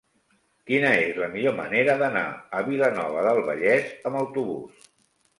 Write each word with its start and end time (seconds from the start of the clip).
Quina 0.69 0.91
és 1.01 1.17
la 1.23 1.25
millor 1.33 1.53
manera 1.59 1.95
d'anar 1.99 2.23
a 2.59 2.61
Vilanova 2.69 3.25
del 3.27 3.41
Vallès 3.51 3.93
amb 4.11 4.19
autobús? 4.23 4.89